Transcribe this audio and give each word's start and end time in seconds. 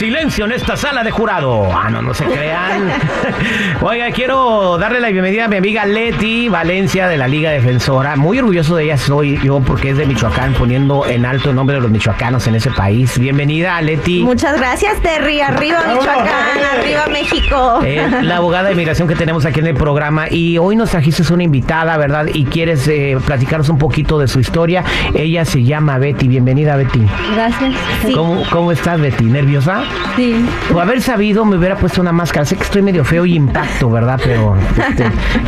Silencio 0.00 0.46
en 0.46 0.52
esta 0.52 0.78
sala 0.78 1.04
de 1.04 1.10
jurado. 1.10 1.68
Ah, 1.70 1.90
no, 1.90 2.00
no 2.00 2.14
se 2.14 2.24
crean. 2.24 2.90
Oiga, 3.82 4.10
quiero 4.12 4.78
darle 4.78 4.98
la 4.98 5.10
bienvenida 5.10 5.44
a 5.44 5.48
mi 5.48 5.56
amiga 5.56 5.84
Leti 5.84 6.48
Valencia 6.48 7.06
de 7.06 7.18
la 7.18 7.28
Liga 7.28 7.50
Defensora. 7.50 8.16
Muy 8.16 8.38
orgulloso 8.38 8.76
de 8.76 8.84
ella 8.84 8.96
soy 8.96 9.38
yo 9.42 9.60
porque 9.60 9.90
es 9.90 9.98
de 9.98 10.06
Michoacán, 10.06 10.54
poniendo 10.54 11.04
en 11.06 11.26
alto 11.26 11.50
el 11.50 11.56
nombre 11.56 11.76
de 11.76 11.82
los 11.82 11.90
michoacanos 11.90 12.46
en 12.46 12.54
ese 12.54 12.70
país. 12.70 13.18
Bienvenida, 13.18 13.78
Leti. 13.82 14.22
Muchas 14.22 14.56
gracias, 14.56 14.98
Terry. 15.02 15.42
Arriba 15.42 15.84
Michoacán, 15.86 16.78
arriba 16.78 17.06
México. 17.12 17.80
Eh, 17.84 18.08
la 18.22 18.38
abogada 18.38 18.70
de 18.70 18.76
migración 18.76 19.06
que 19.06 19.16
tenemos 19.16 19.44
aquí 19.44 19.60
en 19.60 19.66
el 19.66 19.74
programa 19.74 20.30
y 20.30 20.56
hoy 20.56 20.76
nos 20.76 20.92
trajiste 20.92 21.30
una 21.30 21.42
invitada, 21.42 21.98
¿verdad? 21.98 22.24
Y 22.32 22.46
quieres 22.46 22.88
eh, 22.88 23.18
platicarnos 23.26 23.68
un 23.68 23.76
poquito 23.76 24.18
de 24.18 24.28
su 24.28 24.40
historia. 24.40 24.82
Ella 25.12 25.44
se 25.44 25.62
llama 25.62 25.98
Betty. 25.98 26.26
Bienvenida, 26.26 26.76
Betty. 26.76 27.06
Gracias. 27.34 27.74
¿Cómo, 28.14 28.42
¿Cómo 28.50 28.72
estás, 28.72 28.98
Betty? 28.98 29.24
¿Nerviosa? 29.24 29.89
Sí. 30.16 30.44
O 30.74 30.80
haber 30.80 31.00
sabido 31.00 31.44
me 31.44 31.56
hubiera 31.56 31.76
puesto 31.76 32.00
una 32.00 32.12
máscara. 32.12 32.44
Sé 32.44 32.56
que 32.56 32.62
estoy 32.62 32.82
medio 32.82 33.04
feo 33.04 33.24
y 33.26 33.34
impacto, 33.34 33.90
¿verdad? 33.90 34.20
Pero 34.22 34.56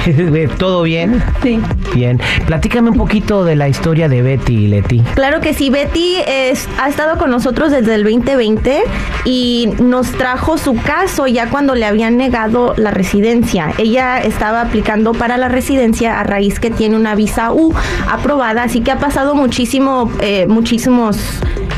este, 0.07 0.49
todo 0.59 0.83
bien. 0.83 1.23
Sí. 1.43 1.61
Bien. 1.95 2.21
Platícame 2.47 2.91
un 2.91 2.97
poquito 2.97 3.45
de 3.45 3.57
la 3.57 3.69
historia 3.69 4.09
de 4.09 4.23
Betty 4.23 4.55
y 4.55 4.69
Leti. 4.69 5.01
Claro 5.15 5.41
que 5.41 5.55
sí, 5.55 5.71
Betty 5.71 6.17
es, 6.27 6.69
ha 6.81 6.89
estado 6.89 7.19
con 7.19 7.31
nosotros 7.31 7.71
desde 7.71 7.95
el 7.95 8.05
2020 8.05 8.83
y 9.25 9.69
nos 9.81 10.13
trajo 10.13 10.59
su 10.59 10.75
caso 10.75 11.27
ya 11.27 11.49
cuando 11.49 11.75
le 11.75 11.85
habían 11.85 12.17
negado 12.17 12.75
la 12.77 12.91
residencia. 12.91 13.73
Ella 13.79 14.19
estaba 14.19 14.61
aplicando 14.63 15.13
para 15.13 15.37
la 15.37 15.49
residencia 15.49 16.21
a 16.21 16.25
raíz 16.25 16.61
que 16.61 16.71
tiene 16.71 16.97
una 16.97 17.15
visa 17.15 17.53
U 17.53 17.75
aprobada, 18.11 18.65
así 18.65 18.81
que 18.81 18.91
ha 18.91 18.99
pasado 18.99 19.35
muchísimo, 19.35 20.11
eh, 20.21 20.47
muchísimos 20.49 21.19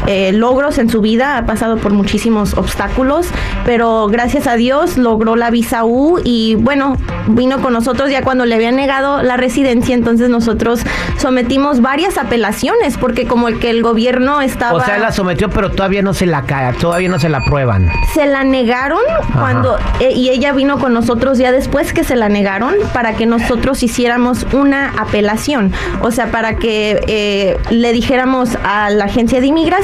eh, 0.07 0.33
logros 0.33 0.79
en 0.79 0.89
su 0.89 1.01
vida, 1.01 1.39
ha 1.39 1.47
pasado 1.47 1.77
por 1.77 1.93
muchísimos 1.93 2.55
obstáculos, 2.55 3.27
pero 3.65 4.07
gracias 4.09 4.47
a 4.47 4.57
Dios 4.57 4.99
logró 4.99 5.37
la 5.37 5.51
visa 5.51 5.85
U 5.85 6.21
y 6.23 6.57
bueno, 6.57 6.97
vino 7.27 7.61
con 7.61 7.73
nosotros 7.73 8.11
ya 8.11 8.23
cuando 8.23 8.45
le 8.45 8.55
habían 8.55 8.77
negado 8.77 9.23
la 9.23 9.37
residencia, 9.37 9.95
entonces 9.95 10.29
nosotros 10.29 10.81
sometimos 11.19 11.81
varias 11.81 12.19
apelaciones 12.19 12.99
porque 12.99 13.27
como 13.27 13.49
el 13.49 13.59
que 13.59 13.71
el 13.71 13.83
gobierno 13.83 14.41
estaba... 14.41 14.75
O 14.75 14.85
sea, 14.85 14.99
la 14.99 15.13
sometió, 15.13 15.51
pero 15.51 15.71
todavía 15.71 16.03
no 16.03 16.15
se 16.15 16.27
la 16.27 16.43
cae, 16.43 16.73
todavía 16.75 17.09
no 17.09 17.19
se 17.19 17.29
la 17.29 17.41
prueban. 17.45 17.91
Se 18.13 18.27
la 18.27 18.45
negaron 18.45 19.01
cuando... 19.39 19.79
eh, 20.01 20.13
y 20.13 20.31
ella 20.31 20.53
vino 20.53 20.79
con 20.79 20.93
nosotros 20.93 21.39
ya 21.39 21.53
después 21.53 21.93
que 21.93 22.05
se 22.05 22.17
la 22.17 22.29
negaron 22.29 22.75
para 22.93 23.15
que 23.15 23.27
nosotros 23.27 23.83
hiciéramos 23.83 24.47
una 24.53 24.91
apelación. 24.99 25.73
O 26.03 26.11
sea, 26.11 26.31
para 26.31 26.57
que 26.57 27.03
eh, 27.07 27.59
le 27.71 27.93
dijéramos 27.93 28.57
a 28.63 28.91
la 28.91 29.05
agencia 29.05 29.41
de 29.41 29.47
inmigración 29.47 29.84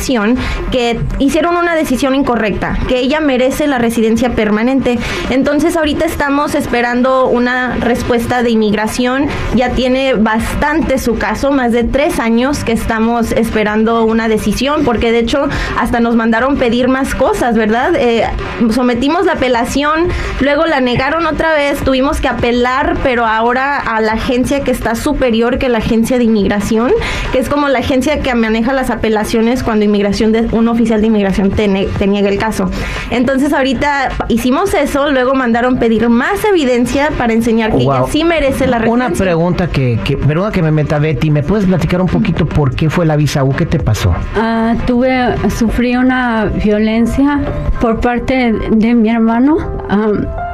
que 0.70 0.98
hicieron 1.18 1.56
una 1.56 1.74
decisión 1.74 2.14
incorrecta, 2.14 2.78
que 2.88 2.98
ella 2.98 3.20
merece 3.20 3.66
la 3.66 3.78
residencia 3.78 4.30
permanente. 4.30 4.98
Entonces 5.30 5.76
ahorita 5.76 6.04
estamos 6.04 6.54
esperando 6.54 7.26
una 7.26 7.76
respuesta 7.76 8.42
de 8.42 8.50
inmigración. 8.50 9.26
Ya 9.54 9.70
tiene 9.70 10.14
bastante 10.14 10.98
su 10.98 11.18
caso, 11.18 11.52
más 11.52 11.72
de 11.72 11.84
tres 11.84 12.18
años 12.18 12.64
que 12.64 12.72
estamos 12.72 13.32
esperando 13.32 14.04
una 14.04 14.28
decisión, 14.28 14.84
porque 14.84 15.12
de 15.12 15.20
hecho 15.20 15.48
hasta 15.78 16.00
nos 16.00 16.16
mandaron 16.16 16.56
pedir 16.56 16.88
más 16.88 17.14
cosas, 17.14 17.56
¿verdad? 17.56 17.94
Eh, 17.96 18.24
sometimos 18.70 19.26
la 19.26 19.32
apelación, 19.32 20.08
luego 20.40 20.66
la 20.66 20.80
negaron 20.80 21.26
otra 21.26 21.52
vez, 21.54 21.78
tuvimos 21.80 22.20
que 22.20 22.28
apelar, 22.28 22.96
pero 23.02 23.26
ahora 23.26 23.78
a 23.78 24.00
la 24.00 24.12
agencia 24.12 24.62
que 24.64 24.70
está 24.70 24.94
superior 24.94 25.58
que 25.58 25.68
la 25.68 25.78
agencia 25.78 26.18
de 26.18 26.24
inmigración, 26.24 26.92
que 27.32 27.38
es 27.38 27.48
como 27.48 27.68
la 27.68 27.80
agencia 27.80 28.20
que 28.20 28.34
maneja 28.34 28.72
las 28.72 28.90
apelaciones 28.90 29.62
cuando 29.62 29.84
inmigración 29.90 30.32
de 30.32 30.46
un 30.52 30.68
oficial 30.68 31.00
de 31.00 31.08
inmigración 31.08 31.50
te, 31.50 31.68
ne- 31.68 31.86
te 31.98 32.06
niega 32.06 32.28
el 32.28 32.38
caso. 32.38 32.70
Entonces 33.10 33.52
ahorita 33.52 34.10
hicimos 34.28 34.72
eso, 34.74 35.10
luego 35.10 35.34
mandaron 35.34 35.78
pedir 35.78 36.08
más 36.08 36.44
evidencia 36.44 37.10
para 37.18 37.32
enseñar 37.32 37.70
que 37.76 37.84
Wow. 37.84 37.92
ella 37.94 38.04
sí 38.10 38.24
merece 38.24 38.66
la 38.66 38.78
Una 38.78 39.08
residencia. 39.08 39.24
pregunta 39.26 39.66
que, 39.68 39.98
que, 40.04 40.16
perdona 40.16 40.50
que 40.52 40.62
me 40.62 40.70
meta 40.70 40.98
Betty, 40.98 41.30
¿me 41.30 41.42
puedes 41.42 41.66
platicar 41.66 42.00
un 42.00 42.06
poquito 42.08 42.46
por 42.46 42.74
qué 42.74 42.88
fue 42.88 43.04
la 43.06 43.16
visa 43.16 43.44
U? 43.44 43.52
¿Qué 43.54 43.66
te 43.66 43.78
pasó? 43.78 44.14
Ah, 44.36 44.74
tuve, 44.86 45.34
sufrí 45.50 45.96
una 45.96 46.46
violencia 46.46 47.40
por 47.80 48.00
parte 48.00 48.52
de 48.70 48.94
mi 48.94 49.08
hermano 49.10 49.56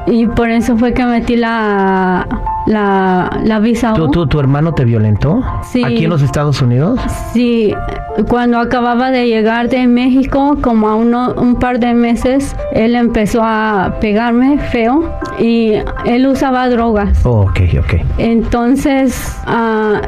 y 0.06 0.26
por 0.26 0.50
eso 0.50 0.76
fue 0.78 0.92
que 0.94 1.04
metí 1.04 1.36
la, 1.36 2.26
la, 2.66 3.40
la 3.44 3.58
visa 3.60 3.94
¿Tú, 3.94 4.26
tu 4.26 4.40
hermano 4.40 4.72
te 4.72 4.84
violentó? 4.84 5.42
Sí. 5.62 5.84
¿Aquí 5.84 6.04
en 6.04 6.10
los 6.10 6.22
Estados 6.22 6.60
Unidos? 6.60 7.00
Sí, 7.32 7.74
cuando 8.28 8.58
acababa 8.58 9.10
de 9.10 9.26
llegar 9.26 9.68
de 9.68 9.86
México, 9.86 10.58
como 10.60 10.88
a 10.88 10.94
uno, 10.94 11.34
un 11.34 11.56
par 11.56 11.78
de 11.78 11.94
meses, 11.94 12.56
él 12.72 12.94
empezó 12.96 13.42
a 13.42 13.96
pegarme 14.00 14.58
feo 14.58 15.10
y 15.38 15.74
él 16.04 16.26
usaba 16.26 16.68
drogas. 16.68 17.24
Oh, 17.24 17.42
ok, 17.42 17.60
ok. 17.78 17.94
Entonces, 18.18 19.36
ah, 19.46 20.00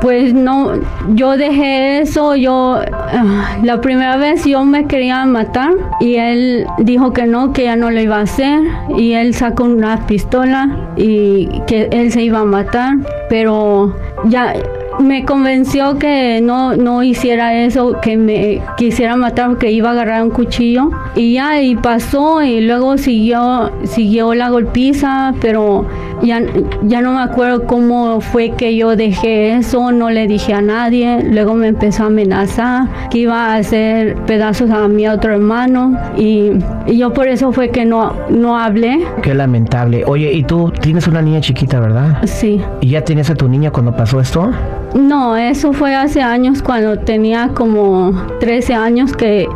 pues 0.00 0.34
no, 0.34 0.72
yo 1.14 1.36
dejé 1.36 2.00
eso, 2.00 2.36
yo, 2.36 2.80
ah, 2.92 3.58
la 3.62 3.80
primera 3.80 4.16
vez 4.16 4.44
yo 4.44 4.64
me 4.64 4.86
quería 4.86 5.24
matar 5.24 5.72
y 6.00 6.16
él 6.16 6.66
dijo 6.78 7.12
que 7.12 7.26
no, 7.26 7.52
que 7.52 7.64
ya 7.64 7.76
no 7.76 7.90
lo 7.90 8.00
iba 8.00 8.18
a 8.18 8.22
hacer 8.22 8.60
y 8.96 9.12
él 9.12 9.34
sacó 9.34 9.64
una 9.64 10.06
pistola 10.06 10.92
y 10.96 11.48
que 11.66 11.88
él 11.90 12.12
se 12.12 12.22
iba 12.22 12.40
a 12.40 12.44
matar, 12.44 12.96
pero 13.28 13.96
ya 14.24 14.54
me 15.00 15.24
convenció 15.24 15.98
que 15.98 16.40
no, 16.42 16.76
no 16.76 17.02
hiciera 17.02 17.54
eso, 17.64 18.00
que 18.00 18.16
me 18.16 18.62
quisiera 18.76 19.16
matar, 19.16 19.56
que 19.58 19.70
iba 19.70 19.90
a 19.90 19.92
agarrar 19.92 20.22
un 20.22 20.30
cuchillo 20.30 20.90
y 21.14 21.34
ya, 21.34 21.60
y 21.60 21.76
pasó 21.76 22.42
y 22.42 22.60
luego 22.60 22.98
siguió, 22.98 23.72
siguió 23.84 24.34
la 24.34 24.50
golpiza, 24.50 25.34
pero 25.40 25.86
ya, 26.22 26.40
ya 26.84 27.00
no 27.00 27.12
me 27.12 27.20
acuerdo 27.20 27.66
cómo 27.66 28.20
fue 28.20 28.50
que 28.50 28.76
yo 28.76 28.96
dejé 28.96 29.56
eso, 29.56 29.92
no 29.92 30.10
le 30.10 30.26
dije 30.26 30.54
a 30.54 30.60
nadie, 30.62 31.22
luego 31.22 31.54
me 31.54 31.68
empezó 31.68 32.04
a 32.04 32.06
amenazar 32.06 32.86
que 33.10 33.18
iba 33.18 33.52
a 33.52 33.56
hacer 33.56 34.16
pedazos 34.26 34.70
a 34.70 34.88
mi 34.88 35.08
otro 35.08 35.32
hermano 35.32 35.96
y, 36.16 36.52
y 36.86 36.98
yo 36.98 37.12
por 37.12 37.28
eso 37.28 37.52
fue 37.52 37.70
que 37.70 37.84
no, 37.84 38.14
no 38.30 38.58
hablé, 38.58 39.04
Qué 39.22 39.34
lamentable. 39.34 40.04
Oye, 40.06 40.32
y 40.32 40.42
tú 40.44 40.72
tienes 40.80 41.06
una 41.06 41.22
niña 41.22 41.40
chiquita, 41.40 41.80
¿verdad? 41.80 42.18
sí. 42.24 42.60
¿Y 42.80 42.88
ya 42.90 43.02
tenías 43.04 43.30
a 43.30 43.34
tu 43.34 43.48
niña 43.48 43.70
cuando 43.70 43.94
pasó 43.94 44.20
esto? 44.20 44.50
No, 44.94 45.36
eso 45.36 45.72
fue 45.72 45.94
hace 45.94 46.20
años 46.22 46.62
cuando 46.62 46.98
tenía 46.98 47.48
como 47.54 48.12
13 48.40 48.74
años 48.74 49.12
que 49.14 49.48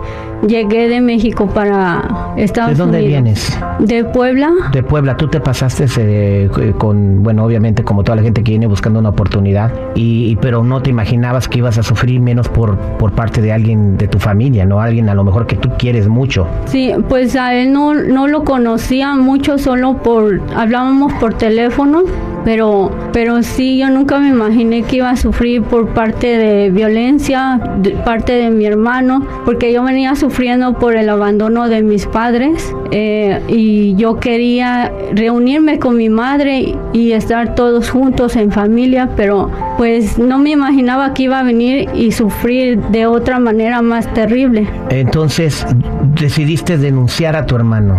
llegué 0.46 0.88
de 0.88 1.00
México 1.00 1.46
para 1.46 2.32
Estados 2.36 2.72
¿De 2.72 2.76
dónde 2.76 2.98
Unidos. 2.98 3.08
vienes? 3.10 3.58
De 3.80 4.04
Puebla. 4.04 4.50
De 4.72 4.82
Puebla. 4.82 5.16
Tú 5.16 5.28
te 5.28 5.40
pasaste 5.40 5.86
eh, 5.98 6.48
con, 6.78 7.22
bueno, 7.22 7.44
obviamente 7.44 7.82
como 7.84 8.02
toda 8.04 8.16
la 8.16 8.22
gente 8.22 8.42
que 8.42 8.52
viene 8.52 8.66
buscando 8.66 8.98
una 8.98 9.10
oportunidad, 9.10 9.72
y, 9.94 10.30
y- 10.30 10.36
pero 10.36 10.62
no 10.64 10.82
te 10.82 10.90
imaginabas 10.90 11.48
que 11.48 11.58
ibas 11.58 11.78
a 11.78 11.82
sufrir 11.82 12.20
menos 12.20 12.48
por, 12.48 12.76
por 12.98 13.12
parte 13.12 13.40
de 13.42 13.52
alguien 13.52 13.96
de 13.98 14.08
tu 14.08 14.18
familia, 14.18 14.64
¿no? 14.66 14.80
Alguien 14.80 15.08
a 15.08 15.14
lo 15.14 15.24
mejor 15.24 15.46
que 15.46 15.56
tú 15.56 15.70
quieres 15.78 16.08
mucho. 16.08 16.46
Sí, 16.66 16.92
pues 17.08 17.36
a 17.36 17.54
él 17.54 17.72
no, 17.72 17.94
no 17.94 18.26
lo 18.28 18.44
conocía 18.44 19.14
mucho, 19.14 19.58
solo 19.58 19.98
por, 20.02 20.40
hablábamos 20.54 21.12
por 21.14 21.34
teléfono, 21.34 22.02
pero, 22.46 22.92
pero 23.12 23.42
sí, 23.42 23.76
yo 23.78 23.90
nunca 23.90 24.20
me 24.20 24.28
imaginé 24.28 24.84
que 24.84 24.98
iba 24.98 25.10
a 25.10 25.16
sufrir 25.16 25.62
por 25.62 25.88
parte 25.88 26.38
de 26.38 26.70
violencia, 26.70 27.60
de 27.78 27.90
parte 27.90 28.34
de 28.34 28.50
mi 28.50 28.64
hermano, 28.66 29.26
porque 29.44 29.72
yo 29.72 29.82
venía 29.82 30.14
sufriendo 30.14 30.74
por 30.74 30.94
el 30.94 31.08
abandono 31.08 31.68
de 31.68 31.82
mis 31.82 32.06
padres 32.06 32.72
eh, 32.92 33.42
y 33.48 33.96
yo 33.96 34.20
quería 34.20 34.92
reunirme 35.12 35.80
con 35.80 35.96
mi 35.96 36.08
madre 36.08 36.76
y 36.92 37.10
estar 37.10 37.56
todos 37.56 37.90
juntos 37.90 38.36
en 38.36 38.52
familia, 38.52 39.10
pero 39.16 39.50
pues 39.76 40.16
no 40.16 40.38
me 40.38 40.50
imaginaba 40.50 41.14
que 41.14 41.24
iba 41.24 41.40
a 41.40 41.42
venir 41.42 41.88
y 41.96 42.12
sufrir 42.12 42.80
de 42.80 43.06
otra 43.06 43.40
manera 43.40 43.82
más 43.82 44.06
terrible. 44.14 44.68
Entonces 44.90 45.66
decidiste 46.14 46.78
denunciar 46.78 47.34
a 47.34 47.44
tu 47.44 47.56
hermano. 47.56 47.98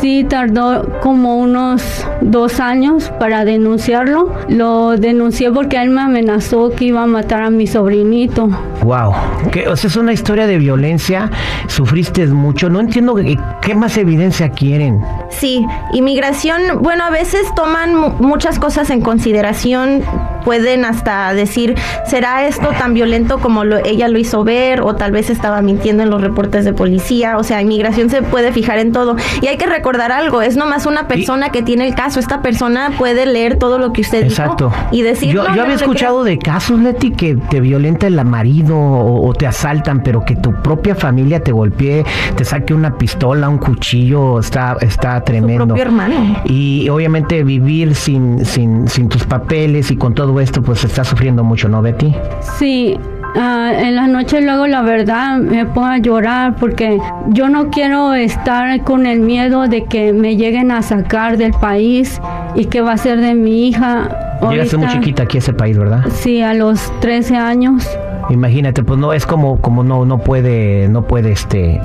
Sí, 0.00 0.24
tardó 0.28 0.86
como 1.00 1.36
unos 1.38 1.82
dos 2.20 2.60
años 2.60 3.10
para 3.18 3.44
denunciarlo. 3.44 4.32
Lo 4.48 4.96
denuncié 4.96 5.50
porque 5.50 5.80
él 5.80 5.90
me 5.90 6.02
amenazó 6.02 6.70
que 6.70 6.86
iba 6.86 7.02
a 7.02 7.06
matar 7.06 7.42
a 7.42 7.50
mi 7.50 7.66
sobrinito. 7.66 8.48
Wow, 8.82 9.12
que, 9.50 9.66
o 9.68 9.76
sea, 9.76 9.88
es 9.88 9.96
una 9.96 10.12
historia 10.12 10.46
de 10.46 10.58
violencia, 10.58 11.30
sufriste 11.66 12.26
mucho, 12.26 12.68
no 12.68 12.78
entiendo 12.80 13.14
qué, 13.16 13.36
qué 13.60 13.74
más 13.74 13.96
evidencia 13.96 14.50
quieren. 14.50 15.00
Sí, 15.30 15.66
inmigración, 15.92 16.60
bueno, 16.82 17.04
a 17.04 17.10
veces 17.10 17.42
toman 17.56 17.94
mu- 17.96 18.10
muchas 18.20 18.58
cosas 18.60 18.90
en 18.90 19.00
consideración, 19.00 20.02
pueden 20.44 20.84
hasta 20.84 21.34
decir, 21.34 21.74
¿será 22.06 22.46
esto 22.46 22.68
tan 22.78 22.94
violento 22.94 23.38
como 23.38 23.64
lo- 23.64 23.78
ella 23.84 24.06
lo 24.06 24.18
hizo 24.18 24.44
ver? 24.44 24.82
O 24.82 24.94
tal 24.94 25.10
vez 25.10 25.30
estaba 25.30 25.62
mintiendo 25.62 26.04
en 26.04 26.10
los 26.10 26.20
reportes 26.20 26.64
de 26.64 26.72
policía, 26.72 27.38
o 27.38 27.42
sea, 27.42 27.60
inmigración 27.60 28.08
se 28.08 28.22
puede 28.22 28.52
fijar 28.52 28.78
en 28.78 28.92
todo. 28.92 29.16
Y 29.42 29.48
hay 29.48 29.56
que 29.56 29.66
recordar 29.76 30.12
algo, 30.12 30.42
es 30.42 30.56
nomás 30.56 30.86
una 30.86 31.06
persona 31.08 31.50
que 31.50 31.62
tiene 31.62 31.86
el 31.86 31.94
caso. 31.94 32.18
Esta 32.20 32.42
persona 32.42 32.92
puede 32.96 33.26
leer 33.26 33.58
todo 33.58 33.78
lo 33.78 33.92
que 33.92 34.00
usted 34.00 34.24
Exacto. 34.24 34.68
dijo 34.70 34.88
y 34.92 35.02
decir. 35.02 35.32
Yo, 35.34 35.42
"No, 35.42 35.48
yo 35.50 35.56
no 35.56 35.62
había 35.62 35.74
escuchado 35.74 36.24
de 36.24 36.38
casos, 36.38 36.80
Leti, 36.80 37.10
que 37.12 37.36
te 37.36 37.60
violenta 37.60 38.06
el 38.06 38.22
marido 38.24 38.76
o, 38.76 39.28
o 39.28 39.34
te 39.34 39.46
asaltan, 39.46 40.02
pero 40.02 40.24
que 40.24 40.36
tu 40.36 40.52
propia 40.62 40.94
familia 40.94 41.40
te 41.42 41.52
golpee, 41.52 42.04
te 42.36 42.44
saque 42.44 42.74
una 42.74 42.96
pistola, 42.96 43.48
un 43.48 43.58
cuchillo, 43.58 44.38
está, 44.40 44.76
está. 44.80 45.18
Su 45.18 45.24
tremendo. 45.24 45.66
propio 45.66 45.82
hermano. 45.84 46.14
Y 46.44 46.88
obviamente 46.88 47.44
vivir 47.44 47.94
sin, 47.94 48.44
sin, 48.44 48.88
sin 48.88 49.08
tus 49.08 49.24
papeles 49.24 49.90
y 49.90 49.96
con 49.96 50.14
todo 50.14 50.40
esto, 50.40 50.62
pues 50.62 50.84
estás 50.84 51.08
sufriendo 51.08 51.44
mucho, 51.44 51.68
¿no, 51.68 51.82
Betty? 51.82 52.14
Sí, 52.58 52.98
ah, 53.36 53.72
en 53.76 53.96
las 53.96 54.08
noches 54.08 54.42
luego 54.42 54.66
la 54.66 54.82
verdad 54.82 55.38
me 55.38 55.66
pongo 55.66 55.86
a 55.86 55.98
llorar 55.98 56.56
porque 56.56 56.98
yo 57.28 57.48
no 57.48 57.70
quiero 57.70 58.14
estar 58.14 58.82
con 58.82 59.06
el 59.06 59.20
miedo 59.20 59.68
de 59.68 59.84
que 59.84 60.12
me 60.12 60.36
lleguen 60.36 60.70
a 60.70 60.82
sacar 60.82 61.36
del 61.36 61.52
país 61.52 62.20
y 62.54 62.66
qué 62.66 62.80
va 62.80 62.92
a 62.92 62.96
ser 62.96 63.20
de 63.20 63.34
mi 63.34 63.68
hija. 63.68 64.08
Llegaste 64.50 64.76
muy 64.76 64.88
chiquita 64.88 65.24
aquí 65.24 65.38
a 65.38 65.40
ese 65.40 65.52
país, 65.52 65.78
¿verdad? 65.78 66.04
Sí, 66.10 66.42
a 66.42 66.54
los 66.54 66.92
13 67.00 67.36
años. 67.36 67.88
Imagínate, 68.30 68.82
pues 68.82 68.98
no 68.98 69.12
es 69.12 69.26
como 69.26 69.60
como 69.60 69.82
no 69.84 70.04
no 70.04 70.18
puede 70.18 70.88
no 70.88 71.02
puede 71.02 71.32
este 71.32 71.80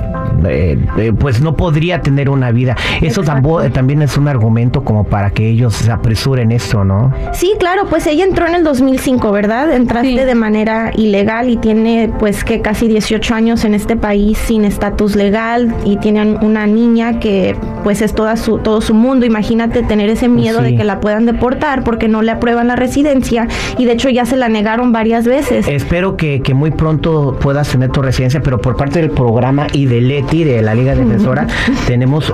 eh, 0.46 0.78
eh, 0.98 1.12
pues 1.18 1.40
no 1.40 1.56
podría 1.56 2.00
tener 2.00 2.28
una 2.30 2.50
vida. 2.50 2.76
Eso 3.00 3.22
tambo- 3.22 3.62
también 3.70 4.02
es 4.02 4.16
un 4.16 4.28
argumento 4.28 4.82
como 4.82 5.04
para 5.04 5.30
que 5.30 5.48
ellos 5.48 5.74
se 5.74 5.90
apresuren 5.92 6.50
esto, 6.52 6.84
¿no? 6.84 7.12
Sí, 7.32 7.52
claro, 7.58 7.82
pues 7.88 8.06
ella 8.06 8.24
entró 8.24 8.46
en 8.46 8.54
el 8.54 8.64
2005, 8.64 9.30
¿verdad? 9.30 9.72
Entraste 9.72 10.08
Sí. 10.08 10.16
de 10.16 10.34
manera 10.34 10.90
ilegal 10.96 11.48
y 11.50 11.56
tiene 11.56 12.10
pues 12.18 12.44
que 12.44 12.60
casi 12.60 12.88
18 12.88 13.34
años 13.34 13.64
en 13.64 13.74
este 13.74 13.96
país 13.96 14.36
sin 14.38 14.64
estatus 14.64 15.14
legal 15.16 15.72
y 15.84 15.96
tiene 15.98 16.36
una 16.42 16.66
niña 16.66 17.20
que 17.20 17.54
pues 17.84 18.00
es 18.02 18.14
toda 18.14 18.36
su, 18.36 18.58
todo 18.58 18.80
su 18.80 18.94
mundo. 18.94 19.26
Imagínate 19.26 19.82
tener 19.82 20.08
ese 20.08 20.28
miedo 20.28 20.58
Sí. 20.60 20.64
de 20.72 20.76
que 20.76 20.84
la 20.84 21.00
puedan 21.00 21.26
deportar 21.26 21.84
porque 21.84 22.08
no 22.08 22.22
le 22.22 22.30
aprueban 22.32 22.68
la 22.68 22.76
residencia 22.76 23.46
y 23.78 23.84
de 23.84 23.92
hecho 23.92 24.08
ya 24.08 24.24
se 24.24 24.36
la 24.36 24.48
negaron 24.48 24.92
varias 24.92 25.26
veces. 25.26 25.68
Espero 25.68 26.16
que, 26.16 26.31
que 26.40 26.54
muy 26.54 26.70
pronto 26.70 27.36
puedas 27.40 27.68
tener 27.68 27.90
tu 27.90 28.00
residencia, 28.00 28.40
pero 28.42 28.60
por 28.60 28.76
parte 28.76 29.00
del 29.00 29.10
programa 29.10 29.66
y 29.72 29.86
de 29.86 30.00
Leti, 30.00 30.44
de 30.44 30.62
la 30.62 30.74
Liga 30.74 30.94
Defensora, 30.94 31.46
tenemos 31.86 32.32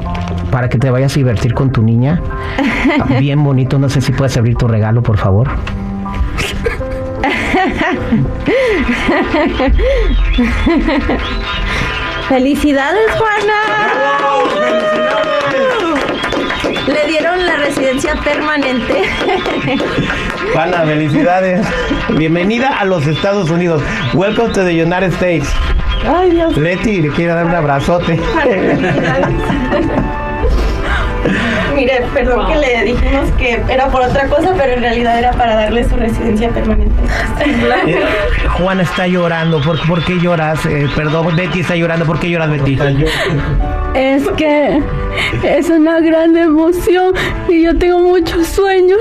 para 0.51 0.69
que 0.69 0.79
te 0.79 0.91
vayas 0.91 1.13
a 1.13 1.17
divertir 1.17 1.55
con 1.55 1.73
tu 1.73 1.83
niña. 1.83 2.21
Bien 3.19 3.43
bonito, 3.43 3.79
no 3.79 3.89
sé 3.89 4.01
si 4.01 4.13
puedes 4.13 4.37
abrir 4.37 4.57
tu 4.57 4.69
regalo, 4.69 5.03
por 5.03 5.19
favor. 5.19 5.49
¡Felicidades, 12.29 13.11
Juana! 13.17 13.98
Dieron 17.19 17.45
la 17.47 17.57
residencia 17.57 18.15
permanente. 18.23 18.95
Juana, 20.53 20.85
felicidades. 20.85 21.67
Bienvenida 22.17 22.79
a 22.79 22.85
los 22.85 23.09
Estados 23.09 23.51
Unidos. 23.51 23.83
Welcome 24.15 24.53
to 24.53 24.65
the 24.65 24.71
United 24.71 25.13
States. 25.15 25.49
Ay, 26.07 26.31
Dios. 26.31 26.57
Leti, 26.57 27.03
le 27.03 27.09
quiero 27.09 27.35
dar 27.35 27.47
un 27.47 27.57
abrazote. 27.57 28.21
Perdón 32.15 32.47
que 32.47 32.57
le 32.57 32.85
dijimos 32.85 33.31
que 33.39 33.61
era 33.69 33.89
por 33.89 34.03
otra 34.03 34.27
cosa, 34.29 34.55
pero 34.57 34.75
en 34.75 34.81
realidad 34.81 35.19
era 35.19 35.33
para 35.33 35.55
darle 35.55 35.89
su 35.89 35.97
residencia 35.97 36.51
permanente. 36.51 36.95
Eh, 37.87 37.99
Juana 38.59 38.83
está 38.83 39.07
llorando. 39.07 39.61
¿Por, 39.61 39.81
por 39.87 40.05
qué 40.05 40.19
lloras? 40.19 40.65
Eh, 40.67 40.89
perdón, 40.95 41.37
Betty 41.37 41.61
está 41.61 41.77
llorando. 41.77 42.05
¿Por 42.07 42.19
qué 42.19 42.31
lloras, 42.31 42.51
Betty? 42.51 42.79
Es 43.95 44.29
que 44.37 44.83
es 45.43 45.71
una 45.71 46.01
gran 46.01 46.37
emoción 46.37 47.15
y 47.49 47.63
yo 47.63 47.77
tengo 47.77 48.01
muchos 48.01 48.47
sueños 48.47 49.01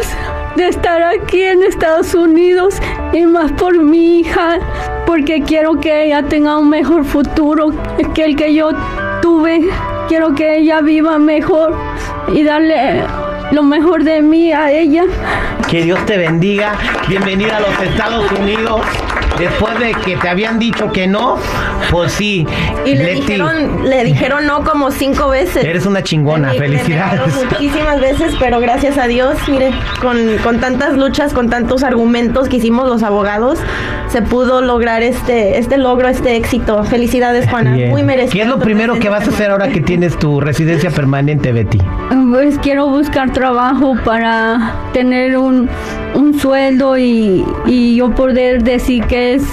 de 0.56 0.68
estar 0.70 1.02
aquí 1.04 1.44
en 1.44 1.64
Estados 1.64 2.14
Unidos 2.16 2.76
y 3.14 3.22
más 3.26 3.52
por 3.54 3.78
mi 3.80 4.20
hija, 4.20 4.60
porque 5.06 5.42
quiero 5.42 5.80
que 5.80 6.06
ella 6.06 6.24
tenga 6.24 6.58
un 6.58 6.70
mejor 6.70 7.06
futuro 7.06 7.72
que 8.14 8.26
el 8.26 8.36
que 8.36 8.54
yo 8.54 8.72
tuve. 9.22 9.62
Quiero 10.08 10.34
que 10.36 10.60
ella 10.60 10.80
viva 10.80 11.18
mejor 11.18 11.76
y 12.30 12.42
darle 12.44 13.04
lo 13.52 13.62
mejor 13.62 14.06
de 14.06 14.22
mí 14.22 14.54
a 14.54 14.72
ella. 14.72 15.04
Que 15.70 15.84
Dios 15.84 16.06
te 16.06 16.18
bendiga. 16.18 16.76
Bienvenida 17.10 17.58
a 17.58 17.60
los 17.60 17.82
Estados 17.82 18.32
Unidos. 18.32 18.82
Después 19.38 19.80
de 19.80 19.92
que 20.06 20.18
te 20.18 20.30
habían 20.30 20.60
dicho 20.60 20.92
que 20.92 21.08
no, 21.08 21.38
pues 21.92 22.12
sí. 22.14 22.46
Y 22.86 22.96
le 22.96 23.04
Leti, 23.04 23.22
dijeron, 23.22 23.90
le 23.90 24.04
dijeron 24.04 24.46
no 24.46 24.64
como 24.64 24.92
cinco 24.92 25.30
veces. 25.30 25.64
eres 25.64 25.86
una 25.86 26.04
chingona. 26.04 26.54
Felicidades. 26.54 27.36
Muchísimas 27.52 28.00
veces, 28.02 28.36
pero 28.40 28.60
gracias 28.60 28.98
a 28.98 29.08
Dios, 29.08 29.38
mire, 29.48 29.72
con, 30.02 30.18
con 30.44 30.60
tantas 30.60 30.98
luchas, 30.98 31.34
con 31.34 31.50
tantos 31.50 31.84
argumentos 31.84 32.50
que 32.50 32.58
hicimos 32.58 32.88
los 32.88 33.04
abogados, 33.04 33.60
se 34.10 34.22
pudo 34.22 34.62
lograr 34.62 35.04
este, 35.04 35.58
este 35.58 35.78
logro, 35.78 36.08
este 36.08 36.36
éxito. 36.36 36.84
Felicidades, 36.84 37.50
Juana. 37.50 37.76
Bien. 37.76 37.90
Muy 37.90 38.04
merecido. 38.04 38.34
¿Qué 38.34 38.42
es 38.42 38.48
lo 38.48 38.60
primero 38.60 39.00
que 39.00 39.10
vas 39.10 39.28
a 39.28 39.32
hacer 39.32 39.52
ahora 39.52 39.70
que 39.70 39.82
tienes 39.82 40.18
tu 40.18 40.42
residencia 40.42 40.90
permanente, 40.90 41.52
Betty? 41.52 41.80
Pues 42.30 42.60
quiero 42.60 42.90
buscar 42.90 43.32
trabajo 43.32 43.96
para 44.04 44.76
tener 44.92 45.38
un, 45.38 45.70
un 46.14 46.38
sueldo 46.38 46.98
y, 46.98 47.46
y 47.66 47.96
yo 47.96 48.14
poder 48.14 48.64
decir 48.64 49.06
que 49.06 49.36
es, 49.36 49.44